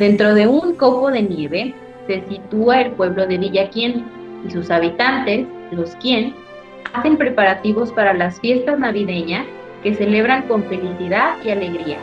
Dentro 0.00 0.32
de 0.34 0.46
un 0.46 0.76
copo 0.76 1.10
de 1.10 1.20
nieve 1.20 1.74
se 2.06 2.22
sitúa 2.26 2.80
el 2.80 2.92
pueblo 2.92 3.26
de 3.26 3.36
Villaquien 3.36 4.02
y 4.46 4.50
sus 4.50 4.70
habitantes, 4.70 5.46
los 5.72 5.90
quien, 5.96 6.34
hacen 6.94 7.18
preparativos 7.18 7.92
para 7.92 8.14
las 8.14 8.40
fiestas 8.40 8.78
navideñas 8.78 9.44
que 9.82 9.94
celebran 9.94 10.48
con 10.48 10.64
felicidad 10.64 11.34
y 11.44 11.50
alegría. 11.50 11.98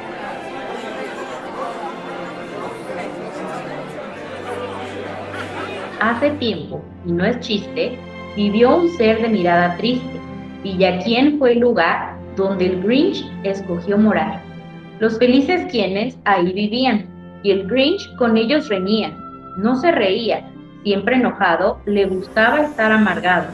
Hace 5.99 6.29
tiempo, 6.33 6.83
y 7.03 7.11
no 7.13 7.25
es 7.25 7.39
chiste, 7.39 7.97
vivió 8.35 8.77
un 8.77 8.91
ser 8.91 9.23
de 9.23 9.29
mirada 9.29 9.75
triste, 9.77 10.19
Villaquien 10.61 11.39
fue 11.39 11.53
el 11.53 11.61
lugar 11.61 12.15
donde 12.35 12.67
el 12.67 12.83
Grinch 12.83 13.25
escogió 13.41 13.97
morar. 13.97 14.39
Los 14.99 15.17
felices 15.17 15.65
quienes 15.71 16.15
ahí 16.25 16.53
vivían, 16.53 17.16
y 17.43 17.51
el 17.51 17.67
Grinch 17.67 18.15
con 18.15 18.37
ellos 18.37 18.67
reñía, 18.69 19.11
no 19.57 19.75
se 19.75 19.91
reía, 19.91 20.49
siempre 20.83 21.15
enojado, 21.15 21.81
le 21.85 22.05
gustaba 22.05 22.61
estar 22.61 22.91
amargado. 22.91 23.47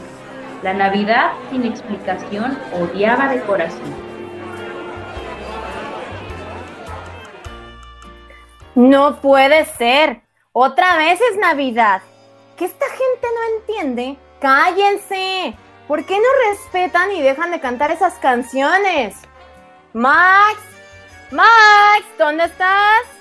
La 0.61 0.73
Navidad, 0.73 1.31
sin 1.51 1.65
explicación, 1.65 2.57
odiaba 2.79 3.27
de 3.27 3.41
corazón. 3.41 3.93
No 8.75 9.17
puede 9.21 9.65
ser. 9.65 10.21
Otra 10.51 10.97
vez 10.97 11.19
es 11.21 11.37
Navidad. 11.37 12.01
¿Qué 12.57 12.65
esta 12.65 12.85
gente 12.85 13.27
no 13.35 13.57
entiende? 13.57 14.17
Cállense. 14.39 15.55
¿Por 15.87 16.05
qué 16.05 16.15
no 16.15 16.49
respetan 16.49 17.11
y 17.11 17.21
dejan 17.21 17.51
de 17.51 17.59
cantar 17.59 17.91
esas 17.91 18.15
canciones? 18.15 19.15
Max, 19.93 20.57
Max, 21.31 22.05
¿dónde 22.17 22.45
estás? 22.45 23.12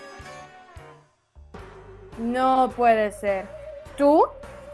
No 2.18 2.70
puede 2.76 3.12
ser. 3.12 3.46
Tú, 3.96 4.24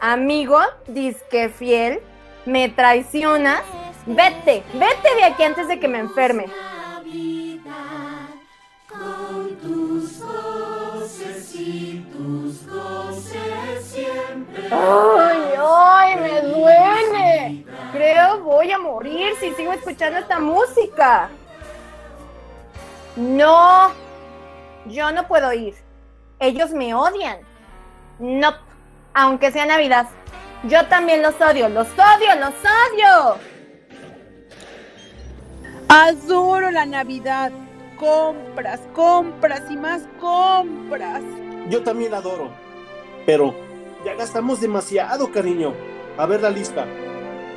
amigo, 0.01 0.59
disque 0.87 1.49
fiel, 1.49 2.01
me 2.45 2.69
traicionas. 2.69 3.61
Vete, 4.05 4.63
vete 4.73 5.15
de 5.15 5.23
aquí 5.23 5.43
antes 5.43 5.67
de 5.67 5.79
que 5.79 5.87
me 5.87 5.99
enferme. 5.99 6.45
¡Ay, 14.71 15.53
ay, 15.57 16.15
me 16.15 16.41
duele! 16.41 17.65
Creo 17.91 18.39
voy 18.41 18.71
a 18.71 18.77
morir 18.77 19.33
si 19.39 19.53
sigo 19.53 19.73
escuchando 19.73 20.19
esta 20.19 20.39
música. 20.39 21.29
No, 23.15 23.91
yo 24.85 25.11
no 25.11 25.27
puedo 25.27 25.51
ir. 25.53 25.88
Ellos 26.39 26.71
me 26.71 26.93
odian. 26.93 27.39
No, 28.19 28.53
aunque 29.13 29.51
sea 29.51 29.65
Navidad. 29.65 30.07
Yo 30.63 30.85
también 30.87 31.21
los 31.21 31.35
odio, 31.41 31.67
los 31.69 31.87
odio, 31.87 32.35
los 32.39 32.53
odio. 32.53 33.37
Adoro 35.89 36.71
la 36.71 36.85
Navidad. 36.85 37.51
Compras, 37.97 38.79
compras 38.93 39.63
y 39.69 39.75
más 39.75 40.03
compras. 40.21 41.21
Yo 41.69 41.83
también 41.83 42.11
la 42.11 42.17
adoro. 42.17 42.49
Pero 43.25 43.53
ya 44.05 44.15
gastamos 44.15 44.61
demasiado, 44.61 45.31
cariño. 45.31 45.73
A 46.17 46.25
ver 46.25 46.41
la 46.41 46.49
lista. 46.49 46.85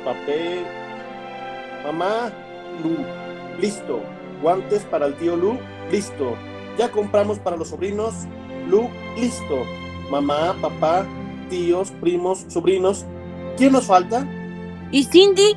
Papel. 0.03 0.65
Mamá, 1.85 2.31
Lu. 2.83 2.97
Listo. 3.59 4.01
Guantes 4.41 4.83
para 4.83 5.05
el 5.05 5.15
tío 5.15 5.37
Lu. 5.37 5.57
Listo. 5.89 6.35
Ya 6.77 6.89
compramos 6.91 7.39
para 7.39 7.55
los 7.55 7.69
sobrinos. 7.69 8.13
Lu, 8.67 8.89
listo. 9.15 9.65
Mamá, 10.09 10.55
papá, 10.61 11.05
tíos, 11.49 11.91
primos, 12.01 12.45
sobrinos. 12.49 13.05
¿Quién 13.57 13.73
nos 13.73 13.85
falta? 13.85 14.25
¿Y 14.91 15.03
Cindy? 15.05 15.55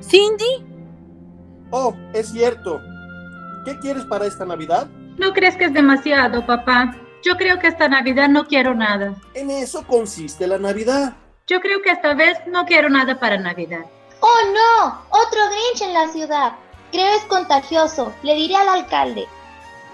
¿Cindy? 0.00 0.64
Oh, 1.70 1.94
es 2.12 2.30
cierto. 2.30 2.80
¿Qué 3.64 3.78
quieres 3.78 4.04
para 4.04 4.26
esta 4.26 4.44
Navidad? 4.44 4.88
¿No 5.18 5.32
crees 5.32 5.56
que 5.56 5.66
es 5.66 5.72
demasiado, 5.72 6.44
papá? 6.46 6.96
Yo 7.22 7.36
creo 7.36 7.58
que 7.58 7.66
esta 7.68 7.88
Navidad 7.88 8.28
no 8.28 8.46
quiero 8.46 8.74
nada. 8.74 9.14
En 9.34 9.50
eso 9.50 9.86
consiste 9.86 10.46
la 10.46 10.58
Navidad. 10.58 11.14
Yo 11.46 11.60
creo 11.60 11.82
que 11.82 11.90
esta 11.90 12.14
vez 12.14 12.38
no 12.46 12.64
quiero 12.64 12.88
nada 12.88 13.18
para 13.18 13.36
Navidad. 13.36 13.84
¡Oh, 14.20 14.52
no! 14.54 15.02
Otro 15.10 15.40
Grinch 15.48 15.82
en 15.82 15.92
la 15.92 16.08
ciudad. 16.08 16.52
Creo 16.90 17.16
es 17.16 17.22
contagioso. 17.24 18.12
Le 18.22 18.34
diré 18.34 18.56
al 18.56 18.68
alcalde. 18.68 19.26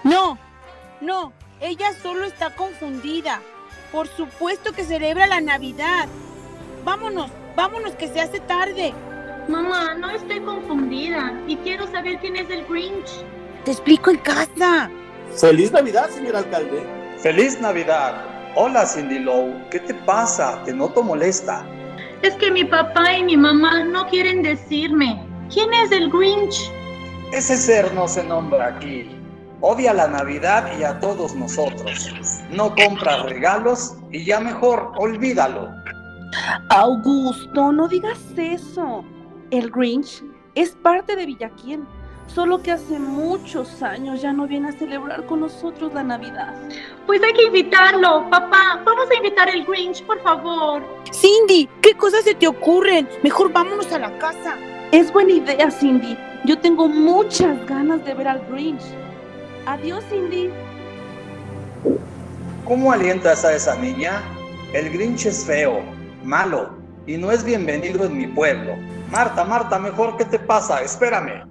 No, 0.03 0.37
no. 1.01 1.33
Ella 1.59 1.91
solo 2.03 2.25
está 2.25 2.51
confundida. 2.51 3.41
Por 3.91 4.07
supuesto 4.07 4.73
que 4.73 4.83
celebra 4.83 5.25
la 5.25 5.41
Navidad. 5.41 6.07
Vámonos, 6.83 7.31
vámonos 7.55 7.95
que 7.95 8.07
se 8.07 8.21
hace 8.21 8.39
tarde. 8.41 8.93
Mamá, 9.47 9.95
no 9.95 10.09
estoy 10.11 10.39
confundida 10.41 11.33
y 11.47 11.55
quiero 11.57 11.89
saber 11.91 12.19
quién 12.19 12.35
es 12.35 12.49
el 12.51 12.65
Grinch. 12.65 13.09
Te 13.65 13.71
explico 13.71 14.11
en 14.11 14.17
casa. 14.17 14.89
¡Feliz 15.35 15.71
Navidad, 15.71 16.09
señor 16.09 16.35
alcalde! 16.35 16.85
¡Feliz 17.17 17.59
Navidad! 17.59 18.23
Hola, 18.55 18.85
Cindy 18.85 19.19
Lowe. 19.19 19.67
¿Qué 19.71 19.79
te 19.79 19.93
pasa? 19.93 20.61
Te 20.63 20.73
noto 20.73 21.01
molesta. 21.01 21.65
Es 22.21 22.35
que 22.35 22.51
mi 22.51 22.65
papá 22.65 23.13
y 23.17 23.23
mi 23.23 23.37
mamá 23.37 23.83
no 23.83 24.07
quieren 24.07 24.43
decirme. 24.43 25.23
¿Quién 25.51 25.73
es 25.73 25.91
el 25.91 26.09
Grinch? 26.11 26.71
Ese 27.31 27.57
ser 27.57 27.93
no 27.93 28.07
se 28.07 28.23
nombra 28.23 28.67
aquí. 28.67 29.16
Odia 29.61 29.91
la 29.91 30.07
Navidad 30.07 30.69
y 30.79 30.83
a 30.83 30.99
todos 30.99 31.35
nosotros. 31.35 32.11
No 32.51 32.75
compra 32.75 33.23
regalos 33.23 33.95
y 34.11 34.23
ya 34.23 34.39
mejor 34.39 34.91
olvídalo. 34.97 35.69
Augusto, 36.69 37.71
no 37.71 37.87
digas 37.87 38.19
eso. 38.37 39.03
El 39.49 39.71
Grinch 39.71 40.23
es 40.53 40.75
parte 40.75 41.15
de 41.15 41.25
Villaquien, 41.25 41.87
solo 42.27 42.61
que 42.61 42.71
hace 42.71 42.99
muchos 42.99 43.81
años 43.81 44.21
ya 44.21 44.31
no 44.31 44.47
viene 44.47 44.69
a 44.69 44.73
celebrar 44.73 45.25
con 45.25 45.39
nosotros 45.39 45.91
la 45.93 46.03
Navidad. 46.03 46.53
Pues 47.07 47.23
hay 47.23 47.33
que 47.33 47.45
invitarlo, 47.45 48.29
papá. 48.29 48.79
Vamos 48.85 49.09
a 49.09 49.15
invitar 49.15 49.49
al 49.49 49.65
Grinch, 49.65 50.03
por 50.03 50.21
favor. 50.21 50.83
Cindy, 51.11 51.67
¿qué 51.81 51.95
cosas 51.95 52.23
se 52.23 52.35
te 52.35 52.47
ocurren? 52.47 53.09
Mejor 53.23 53.51
vámonos 53.51 53.91
a 53.91 53.97
la 53.99 54.15
casa. 54.19 54.55
Es 54.91 55.11
buena 55.11 55.31
idea, 55.31 55.71
Cindy. 55.71 56.15
Yo 56.45 56.59
tengo 56.59 56.87
muchas 56.87 57.65
ganas 57.65 58.05
de 58.05 58.13
ver 58.13 58.27
al 58.27 58.45
Grinch. 58.51 58.83
Adiós, 59.67 60.01
Cindy. 60.09 60.49
¿Cómo 62.63 62.93
alientas 62.93 63.43
a 63.43 63.53
esa 63.53 63.75
niña? 63.75 64.23
El 64.71 64.89
Grinch 64.91 65.25
es 65.25 65.45
feo, 65.45 65.81
malo 66.23 66.69
y 67.05 67.17
no 67.17 67.31
es 67.31 67.43
bienvenido 67.43 68.05
en 68.05 68.17
mi 68.17 68.27
pueblo. 68.27 68.75
Marta, 69.11 69.43
Marta, 69.43 69.77
mejor, 69.77 70.15
¿qué 70.15 70.23
te 70.23 70.39
pasa? 70.39 70.81
Espérame. 70.81 71.45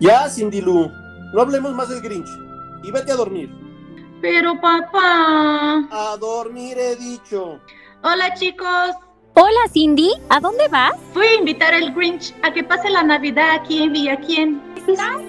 Ya, 0.00 0.28
Cindy 0.28 0.60
Lou. 0.62 0.90
No 1.32 1.42
hablemos 1.42 1.72
más 1.74 1.90
del 1.90 2.00
Grinch. 2.00 2.28
Y 2.82 2.90
vete 2.90 3.12
a 3.12 3.16
dormir. 3.16 3.48
Pero 4.20 4.60
papá. 4.60 5.86
A 5.92 6.16
dormir 6.18 6.76
he 6.76 6.96
dicho. 6.96 7.60
Hola 8.02 8.34
chicos. 8.34 8.96
Hola 9.34 9.68
Cindy, 9.72 10.10
¿a 10.28 10.40
dónde 10.40 10.66
vas? 10.68 10.94
Voy 11.14 11.26
a 11.26 11.34
invitar 11.36 11.72
al 11.72 11.94
Grinch 11.94 12.34
a 12.42 12.52
que 12.52 12.64
pase 12.64 12.90
la 12.90 13.04
Navidad 13.04 13.50
aquí 13.50 13.84
en 13.84 13.92
Villaquien. 13.92 14.60
¿Estás 14.88 15.22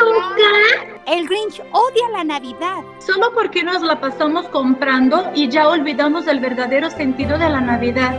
loca? 0.00 0.89
El 1.06 1.26
Grinch 1.26 1.60
odia 1.72 2.08
la 2.12 2.24
Navidad. 2.24 2.82
Solo 2.98 3.32
porque 3.34 3.62
nos 3.62 3.82
la 3.82 4.00
pasamos 4.00 4.46
comprando 4.48 5.30
y 5.34 5.48
ya 5.48 5.68
olvidamos 5.68 6.26
el 6.26 6.40
verdadero 6.40 6.90
sentido 6.90 7.38
de 7.38 7.48
la 7.48 7.60
Navidad. 7.60 8.14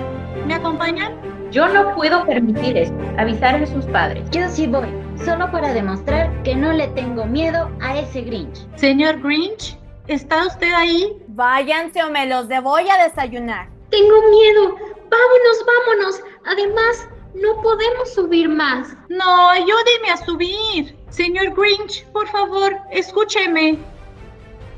¿Me 0.46 0.56
acompañan? 0.56 1.14
Yo 1.52 1.68
no 1.68 1.94
puedo 1.96 2.26
permitir 2.26 2.78
esto. 2.78 2.98
Avisar 3.18 3.56
a 3.56 3.66
sus 3.66 3.86
padres. 3.86 4.30
Yo 4.32 4.48
sí 4.50 4.68
voy, 4.68 4.88
solo 5.24 5.52
para 5.52 5.74
demostrar 5.74 6.44
que 6.44 6.56
no 6.56 6.72
le 6.72 6.88
tengo 6.90 7.26
miedo 7.26 7.70
a 7.82 7.98
ese 7.98 8.22
Grinch. 8.22 8.66
Señor 8.76 9.22
Grinch, 9.22 9.78
¿está 10.08 10.48
usted 10.48 10.74
ahí? 10.74 11.18
Váyanse 11.28 12.04
o 12.04 12.10
me 12.10 12.26
los 12.26 12.48
voy 12.48 12.90
a 12.90 13.04
desayunar. 13.04 13.70
Tengo 13.90 14.16
miedo. 14.30 14.76
Vámonos, 15.10 15.66
vámonos. 15.68 16.22
Además, 16.46 17.10
no 17.36 17.62
podemos 17.62 18.14
subir 18.14 18.50
más. 18.50 18.96
No, 19.10 19.50
ayúdeme 19.50 20.10
a 20.12 20.18
subir. 20.18 21.01
Señor 21.12 21.54
Grinch, 21.54 22.06
por 22.08 22.28
favor, 22.30 22.76
escúcheme. 22.90 23.78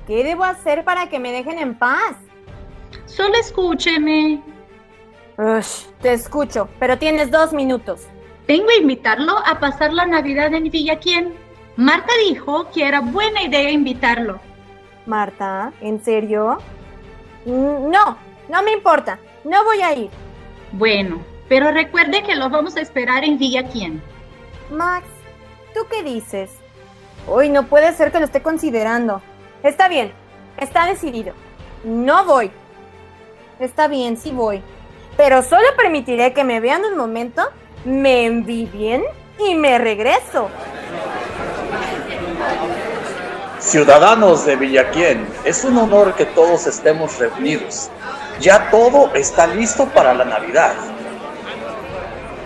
¿Qué 0.08 0.24
debo 0.24 0.44
hacer 0.44 0.84
para 0.84 1.08
que 1.08 1.20
me 1.20 1.32
dejen 1.32 1.60
en 1.60 1.78
paz? 1.78 2.16
Solo 3.06 3.36
escúcheme. 3.36 4.42
Ush, 5.38 5.86
te 6.02 6.12
escucho, 6.14 6.68
pero 6.80 6.98
tienes 6.98 7.32
dos 7.32 7.54
minutos. 7.54 8.08
Vengo 8.48 8.68
a 8.70 8.82
invitarlo 8.82 9.38
a 9.46 9.60
pasar 9.60 9.94
la 9.94 10.06
Navidad 10.06 10.54
en 10.54 10.70
Villaquien. 10.70 11.34
Marta 11.78 12.12
dijo 12.28 12.70
que 12.72 12.86
era 12.86 13.00
buena 13.00 13.44
idea 13.44 13.70
invitarlo. 13.72 14.40
Marta, 15.06 15.72
¿en 15.82 16.04
serio? 16.04 16.58
Mm, 17.46 17.90
No, 17.90 18.18
no 18.50 18.64
me 18.64 18.74
importa. 18.74 19.20
No 19.44 19.64
voy 19.64 19.82
a 19.82 19.94
ir. 19.96 20.10
Bueno, 20.74 21.22
pero 21.48 21.72
recuerde 21.72 22.24
que 22.24 22.36
lo 22.36 22.50
vamos 22.50 22.76
a 22.76 22.82
esperar 22.82 23.24
en 23.24 23.38
Villaquien. 23.38 24.02
Max, 24.72 25.08
¿tú 25.74 25.82
qué 25.90 26.04
dices? 26.04 26.52
Uy, 27.28 27.50
no 27.50 27.68
puede 27.68 27.94
ser 27.94 28.12
que 28.12 28.20
lo 28.20 28.26
esté 28.26 28.42
considerando. 28.42 29.22
Está 29.64 29.88
bien, 29.88 30.12
está 30.58 30.86
decidido. 30.86 31.34
No 31.84 32.26
voy. 32.26 32.52
Está 33.60 33.88
bien, 33.88 34.18
sí 34.18 34.32
voy. 34.32 34.62
Pero 35.16 35.42
solo 35.44 35.68
permitiré 35.78 36.34
que 36.34 36.44
me 36.44 36.60
vean 36.60 36.84
un 36.84 36.98
momento, 36.98 37.44
me 37.86 38.26
envidien 38.26 39.04
y 39.40 39.56
me 39.56 39.78
regreso. 39.78 40.50
Ciudadanos 43.60 44.46
de 44.46 44.56
Villaquién, 44.58 45.26
es 45.46 45.64
un 45.64 45.78
honor 45.78 46.16
que 46.16 46.26
todos 46.26 46.68
estemos 46.68 47.18
reunidos. 47.18 47.90
Ya 48.40 48.70
todo 48.70 49.14
está 49.14 49.48
listo 49.48 49.86
para 49.88 50.14
la 50.14 50.26
Navidad. 50.26 50.74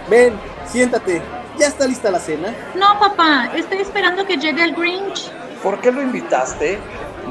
Ven, 0.09 0.33
siéntate. 0.67 1.21
¿Ya 1.57 1.67
está 1.67 1.87
lista 1.87 2.11
la 2.11 2.19
cena? 2.19 2.53
No, 2.75 2.99
papá, 2.99 3.49
estoy 3.55 3.79
esperando 3.79 4.25
que 4.25 4.37
llegue 4.37 4.63
el 4.63 4.75
Grinch. 4.75 5.31
¿Por 5.63 5.81
qué 5.81 5.91
lo 5.91 6.01
invitaste? 6.03 6.77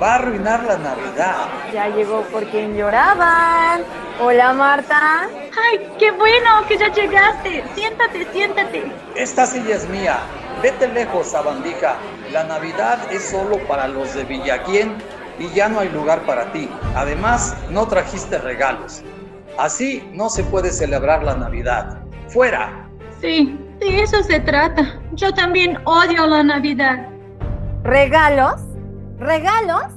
Va 0.03 0.13
a 0.13 0.15
arruinar 0.17 0.65
la 0.65 0.77
Navidad. 0.79 1.47
Ya 1.73 1.89
llegó 1.89 2.23
por 2.23 2.45
quien 2.47 2.77
lloraban. 2.77 3.83
Hola, 4.21 4.53
Marta. 4.53 5.29
¡Ay, 5.31 5.89
qué 5.99 6.11
bueno 6.11 6.67
que 6.69 6.77
ya 6.77 6.93
llegaste! 6.93 7.65
Siéntate, 7.75 8.27
siéntate. 8.33 8.93
Esta 9.15 9.47
silla 9.47 9.77
es 9.77 9.89
mía. 9.89 10.19
Vete 10.61 10.89
lejos, 10.89 11.29
sabandija. 11.29 11.97
La 12.33 12.45
Navidad 12.45 12.99
es 13.13 13.31
solo 13.31 13.59
para 13.69 13.87
los 13.87 14.13
de 14.15 14.25
Villaquién 14.25 14.97
y 15.39 15.49
ya 15.51 15.69
no 15.69 15.81
hay 15.81 15.89
lugar 15.91 16.23
para 16.23 16.51
ti. 16.53 16.69
Además, 16.95 17.57
no 17.71 17.87
trajiste 17.87 18.39
regalos. 18.39 19.03
Así 19.57 20.07
no 20.13 20.29
se 20.31 20.43
puede 20.43 20.73
celebrar 20.73 21.23
la 21.23 21.37
Navidad. 21.37 22.01
¡Fuera! 22.29 22.89
Sí, 23.21 23.59
de 23.79 24.03
eso 24.03 24.23
se 24.23 24.41
trata. 24.41 25.01
Yo 25.13 25.33
también 25.33 25.79
odio 25.85 26.27
la 26.27 26.43
Navidad. 26.43 27.09
¿Regalos? 27.83 28.63
¿Regalos? 29.19 29.93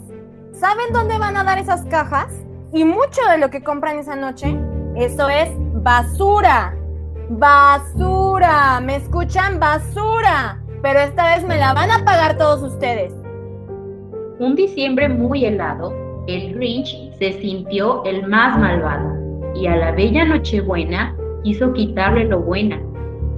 ¿Saben 0.54 0.94
dónde 0.94 1.18
van 1.18 1.38
a 1.38 1.44
dar 1.44 1.58
esas 1.58 1.86
cajas? 1.86 2.28
Y 2.74 2.84
mucho 2.84 3.22
de 3.32 3.38
lo 3.38 3.50
que 3.50 3.64
compran 3.64 3.98
esa 3.98 4.16
noche, 4.16 4.56
eso 4.96 5.28
es 5.30 5.50
basura. 5.82 6.76
Basura. 7.30 8.80
¿Me 8.82 8.98
escuchan? 8.98 9.60
Basura. 9.60 10.62
Pero 10.82 11.00
esta 11.00 11.36
vez 11.36 11.44
me 11.46 11.58
la 11.58 11.74
van 11.74 11.92
a 11.92 12.06
pagar 12.06 12.38
todos 12.38 12.62
ustedes. 12.62 13.14
Un 14.40 14.56
diciembre 14.56 15.10
muy 15.10 15.44
helado, 15.44 15.94
el 16.28 16.54
Grinch 16.54 16.96
se 17.18 17.34
sintió 17.42 18.04
el 18.06 18.26
más 18.28 18.58
malvado 18.58 19.18
y 19.54 19.68
a 19.68 19.76
la 19.76 19.92
bella 19.92 20.24
Nochebuena 20.24 21.14
quiso 21.44 21.74
quitarle 21.74 22.26
lo 22.26 22.40
buena. 22.40 22.80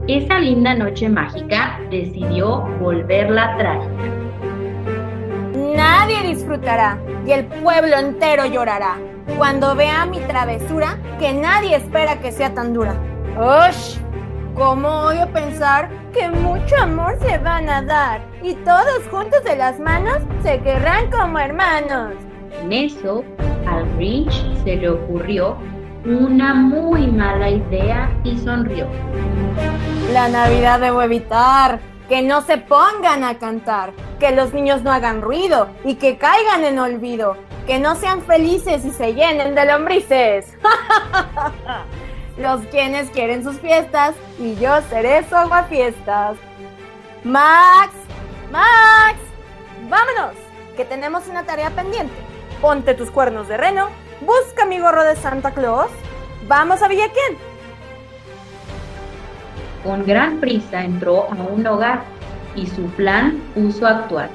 Esa 0.08 0.40
linda 0.40 0.74
noche 0.74 1.08
mágica 1.08 1.80
decidió 1.92 2.62
volverla 2.80 3.56
trágica. 3.56 4.04
Nadie 5.76 6.24
disfrutará 6.24 6.98
y 7.26 7.32
el 7.32 7.46
pueblo 7.46 7.98
entero 7.98 8.48
llorará 8.48 8.98
cuando 9.38 9.76
vea 9.76 10.08
mi 10.08 10.20
travesura 10.22 10.98
que 11.20 11.34
nadie 11.34 11.76
espera 11.76 12.20
que 12.20 12.32
sea 12.32 12.52
tan 12.52 12.74
dura. 12.74 12.96
¡Ush! 13.38 13.98
¿Cómo 14.56 14.88
odio 14.88 15.32
pensar 15.32 15.90
que 16.12 16.30
mucho 16.30 16.76
amor 16.78 17.18
se 17.22 17.38
van 17.38 17.70
a 17.70 17.84
dar 17.84 18.22
y 18.42 18.56
todos 18.56 19.08
juntos 19.12 19.44
de 19.44 19.56
las 19.56 19.80
manos 19.80 20.18
se 20.42 20.60
querrán 20.62 21.12
como 21.12 21.38
hermanos? 21.38 22.14
En 22.64 22.74
eso, 22.74 23.24
al 23.68 23.86
Grinch 23.96 24.44
se 24.64 24.78
le 24.78 24.90
ocurrió 24.90 25.58
una 26.06 26.54
muy 26.54 27.08
mala 27.08 27.50
idea 27.50 28.10
y 28.24 28.38
sonrió. 28.38 28.88
La 30.12 30.28
Navidad 30.30 30.80
debo 30.80 31.02
evitar, 31.02 31.80
que 32.10 32.22
no 32.22 32.42
se 32.42 32.58
pongan 32.58 33.24
a 33.24 33.38
cantar, 33.38 33.94
que 34.20 34.32
los 34.32 34.54
niños 34.54 34.82
no 34.84 34.92
hagan 34.92 35.22
ruido 35.22 35.70
y 35.86 35.96
que 35.96 36.18
caigan 36.18 36.66
en 36.66 36.80
olvido, 36.80 37.38
que 37.66 37.80
no 37.80 37.96
sean 37.96 38.22
felices 38.22 38.84
y 38.84 38.92
se 38.92 39.14
llenen 39.14 39.56
de 39.56 39.66
lombrices. 39.66 40.58
los 42.38 42.62
quienes 42.68 43.10
quieren 43.12 43.44
sus 43.44 43.60
fiestas 43.60 44.16
y 44.40 44.56
yo 44.56 44.82
seré 44.90 45.24
su 45.30 45.36
aguafiestas. 45.36 46.38
Max, 47.24 47.94
Max, 48.52 49.18
vámonos, 49.90 50.36
que 50.76 50.84
tenemos 50.84 51.28
una 51.28 51.44
tarea 51.44 51.70
pendiente. 51.70 52.14
Ponte 52.60 52.94
tus 52.94 53.12
cuernos 53.12 53.48
de 53.48 53.58
reno, 53.58 53.88
busca 54.22 54.66
mi 54.66 54.80
gorro 54.80 55.04
de 55.04 55.16
Santa 55.16 55.52
Claus, 55.52 55.90
vamos 56.48 56.82
a 56.82 56.88
Villaquién. 56.88 57.38
Con 59.84 60.06
gran 60.06 60.40
prisa 60.40 60.84
entró 60.84 61.28
a 61.32 61.36
un 61.36 61.66
hogar 61.66 62.04
y 62.56 62.68
su 62.68 62.84
plan 62.92 63.42
puso 63.56 63.88
a 63.88 63.92
actuar. 63.92 64.30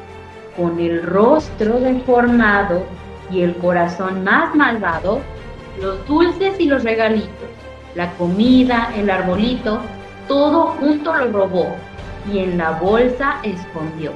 Con 0.56 0.81
el 0.81 1.03
rostro 1.03 1.79
deformado 1.79 2.85
y 3.31 3.43
el 3.43 3.55
corazón 3.56 4.25
más 4.25 4.55
malvado, 4.55 5.21
los 5.81 6.06
dulces 6.06 6.59
y 6.59 6.67
los 6.67 6.83
regalitos, 6.83 7.50
la 7.94 8.11
comida, 8.12 8.91
el 8.97 9.11
arbolito, 9.11 9.81
todo 10.27 10.69
junto 10.79 11.15
lo 11.15 11.31
robó 11.31 11.77
y 12.33 12.38
en 12.41 12.59
la 12.59 12.73
bolsa 12.73 13.37
escondió. 13.43 14.12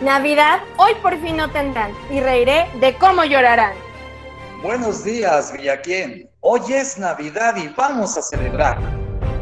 Navidad 0.00 0.60
hoy 0.78 0.92
por 1.02 1.20
fin 1.20 1.36
no 1.36 1.50
tendrán 1.50 1.92
y 2.10 2.20
reiré 2.20 2.66
de 2.80 2.94
cómo 2.94 3.22
llorarán. 3.22 3.74
Buenos 4.62 5.04
días, 5.04 5.52
Villaquién. 5.52 6.26
Hoy 6.40 6.60
es 6.72 6.96
Navidad 6.96 7.54
y 7.56 7.68
vamos 7.76 8.16
a 8.16 8.22
celebrar. 8.22 8.78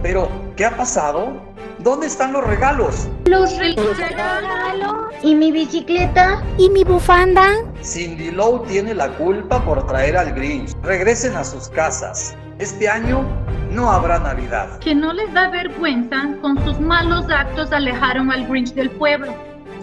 Pero, 0.03 0.29
¿qué 0.57 0.65
ha 0.65 0.77
pasado? 0.77 1.41
¿Dónde 1.79 2.09
están 2.09 2.33
los 2.33 2.45
regalos? 2.45 3.09
Los 3.27 3.57
regalos. 3.57 5.15
¿Y 5.23 5.37
mi 5.37 5.53
bicicleta? 5.53 6.43
¿Y 6.57 6.71
mi 6.71 6.83
bufanda? 6.83 7.47
Cindy 7.81 8.33
Lowe 8.33 8.67
tiene 8.67 8.95
la 8.95 9.11
culpa 9.11 9.65
por 9.65 9.87
traer 9.87 10.17
al 10.17 10.33
Grinch. 10.33 10.73
Regresen 10.83 11.37
a 11.37 11.45
sus 11.45 11.69
casas. 11.69 12.37
Este 12.59 12.89
año 12.89 13.23
no 13.71 13.93
habrá 13.93 14.19
Navidad. 14.19 14.81
Que 14.81 14.93
no 14.93 15.13
les 15.13 15.33
da 15.33 15.51
vergüenza, 15.51 16.17
con 16.41 16.61
sus 16.65 16.81
malos 16.81 17.27
actos 17.31 17.71
alejaron 17.71 18.33
al 18.33 18.49
Grinch 18.49 18.75
del 18.75 18.91
pueblo. 18.91 19.33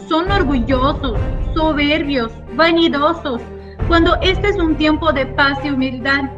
Son 0.07 0.31
orgullosos, 0.31 1.19
soberbios, 1.55 2.31
vanidosos, 2.55 3.41
cuando 3.87 4.15
este 4.21 4.49
es 4.49 4.57
un 4.57 4.75
tiempo 4.75 5.11
de 5.11 5.25
paz 5.25 5.57
y 5.63 5.69
humildad. 5.69 6.29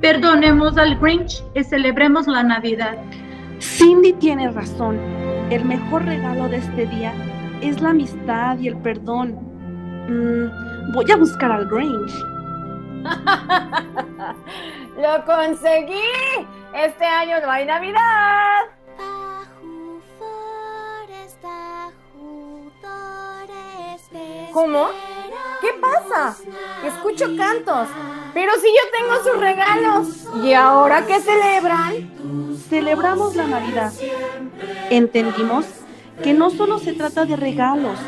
Perdonemos 0.00 0.78
al 0.78 0.96
Grinch 0.98 1.42
y 1.54 1.64
celebremos 1.64 2.28
la 2.28 2.42
Navidad. 2.44 2.96
Cindy 3.60 4.12
tiene 4.14 4.50
razón. 4.50 4.98
El 5.50 5.64
mejor 5.64 6.04
regalo 6.04 6.48
de 6.48 6.58
este 6.58 6.86
día 6.86 7.12
es 7.60 7.80
la 7.80 7.90
amistad 7.90 8.58
y 8.58 8.68
el 8.68 8.76
perdón. 8.76 9.32
Mm, 10.08 10.92
voy 10.92 11.10
a 11.10 11.16
buscar 11.16 11.50
al 11.50 11.66
Grinch. 11.66 12.12
¡Lo 14.96 15.24
conseguí! 15.24 16.46
Este 16.74 17.04
año 17.04 17.36
no 17.42 17.50
hay 17.50 17.66
Navidad. 17.66 18.77
¿Cómo? 24.58 24.88
¿Qué 25.60 25.68
pasa? 25.80 26.36
Escucho 26.84 27.26
cantos, 27.36 27.86
pero 28.34 28.50
si 28.54 28.66
yo 28.66 28.98
tengo 28.98 29.22
sus 29.22 29.40
regalos. 29.40 30.26
¿Y 30.44 30.52
ahora 30.52 31.06
qué 31.06 31.20
celebran? 31.20 32.56
Celebramos 32.68 33.36
la 33.36 33.46
Navidad. 33.46 33.92
Entendimos 34.90 35.64
que 36.24 36.32
no 36.32 36.50
solo 36.50 36.80
se 36.80 36.92
trata 36.92 37.24
de 37.24 37.36
regalos. 37.36 38.00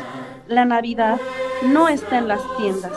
La 0.49 0.65
Navidad 0.65 1.21
no 1.63 1.87
está 1.87 2.17
en 2.17 2.27
las 2.27 2.41
tiendas. 2.57 2.91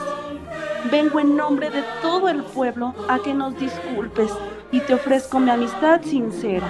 Vengo 0.91 1.21
en 1.21 1.37
nombre 1.37 1.71
de 1.71 1.85
todo 2.03 2.29
el 2.29 2.43
pueblo 2.43 2.93
a 3.09 3.21
que 3.21 3.35
nos 3.35 3.57
disculpes 3.57 4.33
y 4.73 4.81
te 4.81 4.95
ofrezco 4.95 5.39
mi 5.39 5.51
amistad 5.51 6.03
sincera. 6.03 6.67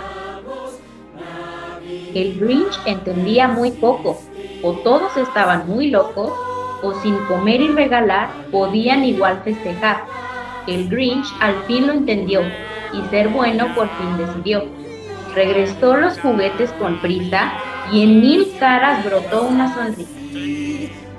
El 2.14 2.38
Grinch 2.38 2.78
entendía 2.84 3.48
muy 3.48 3.70
poco, 3.70 4.20
o 4.62 4.72
todos 4.72 5.16
estaban 5.16 5.66
muy 5.66 5.88
locos, 5.88 6.30
o 6.84 6.94
sin 7.00 7.16
comer 7.24 7.60
y 7.60 7.68
regalar 7.68 8.28
podían 8.52 9.04
igual 9.04 9.40
festejar. 9.42 10.04
El 10.66 10.88
Grinch 10.88 11.26
al 11.40 11.54
fin 11.64 11.86
lo 11.86 11.92
entendió 11.94 12.42
y 12.92 13.08
ser 13.10 13.28
bueno 13.28 13.74
por 13.74 13.88
fin 13.96 14.16
decidió. 14.18 14.64
Regresó 15.34 15.96
los 15.96 16.20
juguetes 16.20 16.70
con 16.72 17.00
prisa 17.00 17.54
y 17.90 18.02
en 18.02 18.20
mil 18.20 18.52
caras 18.60 19.04
brotó 19.04 19.42
una 19.42 19.74
sonrisa. 19.74 20.10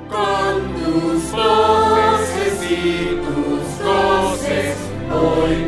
Con 0.09 0.73
tus 0.75 1.31
voces 1.31 2.71
y 2.71 3.19
tus 3.25 3.85
voces, 3.85 4.77
hoy 5.11 5.65